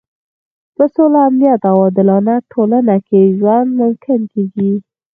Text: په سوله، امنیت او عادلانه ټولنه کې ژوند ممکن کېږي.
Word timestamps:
په 0.75 0.83
سوله، 0.93 1.19
امنیت 1.29 1.61
او 1.71 1.75
عادلانه 1.83 2.35
ټولنه 2.51 2.95
کې 3.07 3.33
ژوند 3.37 3.69
ممکن 3.81 4.19
کېږي. 4.31 4.71